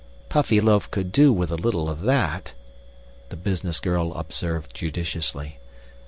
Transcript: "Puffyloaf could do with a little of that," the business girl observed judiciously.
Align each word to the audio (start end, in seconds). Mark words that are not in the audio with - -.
"Puffyloaf 0.29 0.89
could 0.89 1.11
do 1.11 1.31
with 1.31 1.51
a 1.51 1.55
little 1.55 1.87
of 1.87 2.01
that," 2.01 2.55
the 3.29 3.35
business 3.35 3.79
girl 3.79 4.15
observed 4.15 4.73
judiciously. 4.73 5.59